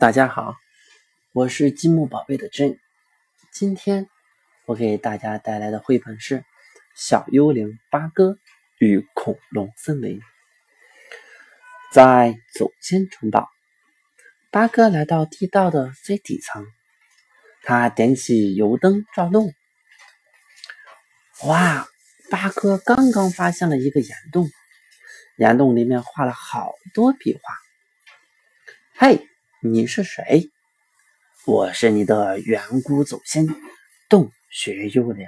[0.00, 0.56] 大家好，
[1.34, 2.78] 我是积木宝贝的真。
[3.52, 4.08] 今天
[4.64, 6.38] 我给大家带来的绘本是
[6.96, 8.38] 《小幽灵八哥
[8.78, 10.18] 与恐龙森林》。
[11.92, 13.50] 在祖先城堡，
[14.50, 16.64] 八哥来到地道的最底层，
[17.62, 19.52] 他点起油灯照路。
[21.44, 21.86] 哇！
[22.30, 24.50] 八哥刚刚发现了一个岩洞，
[25.36, 27.54] 岩洞里面画了好多壁画。
[28.94, 29.28] 嘿，
[29.62, 30.48] 你是谁？
[31.44, 33.46] 我是你的远古祖先，
[34.08, 35.26] 洞穴幽灵。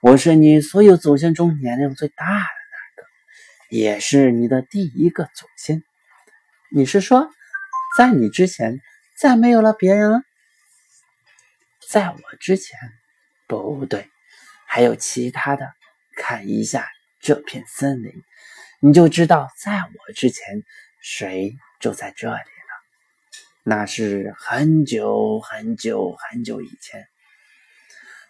[0.00, 3.08] 我是你所有祖先中年龄最大的那个，
[3.68, 5.82] 也是你的第一个祖先。
[6.70, 7.28] 你是说，
[7.98, 8.80] 在你之前
[9.18, 10.22] 再没有了别人了？
[11.88, 12.78] 在我之前，
[13.48, 14.08] 不对，
[14.68, 15.72] 还有其他的。
[16.14, 16.86] 看一下
[17.20, 18.12] 这片森林，
[18.80, 20.62] 你就知道在我之前
[21.02, 22.42] 谁住在这里。
[23.70, 27.06] 那是很久很久很久以前，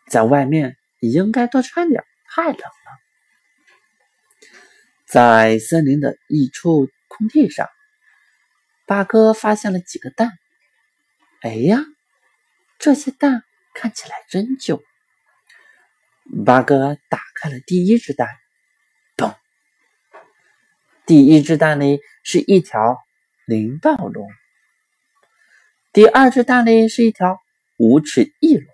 [0.07, 3.01] 在外面你应该多穿点，太冷了。
[5.07, 7.71] 在森林的一处空地上，
[8.85, 10.31] 八哥发现了几个蛋。
[11.41, 11.87] 哎呀，
[12.79, 14.85] 这些蛋看起来真旧。
[16.45, 18.29] 八哥打开了第一只蛋，
[19.17, 19.35] 咚！
[21.07, 22.99] 第一只蛋里是一条
[23.47, 24.29] 灵暴龙，
[25.93, 27.41] 第二只蛋里是一条
[27.77, 28.65] 无齿翼龙，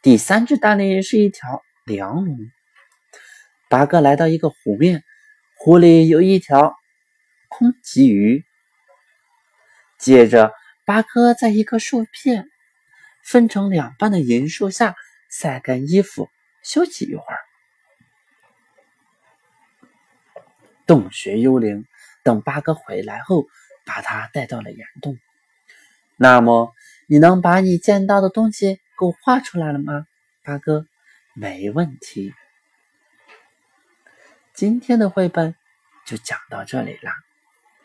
[0.00, 2.38] 第三只蛋里是一条梁龙。
[3.68, 5.04] 八哥来到一个湖面，
[5.58, 6.74] 湖里有一条
[7.48, 8.46] 空鲫鱼。
[9.98, 10.54] 接着，
[10.86, 12.48] 八哥在一棵树片
[13.22, 14.94] 分成两半的银树下。
[15.28, 16.30] 晒干衣服，
[16.62, 17.40] 休息一会儿。
[20.86, 21.84] 洞穴幽灵
[22.22, 23.44] 等八哥回来后，
[23.84, 25.18] 把他带到了岩洞。
[26.16, 26.72] 那么，
[27.08, 30.06] 你能把你见到的东西给我画出来了吗，
[30.42, 30.86] 八哥？
[31.34, 32.32] 没问题。
[34.54, 35.56] 今天的绘本
[36.06, 37.12] 就讲到这里啦，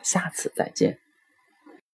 [0.04, 1.00] 下次再见。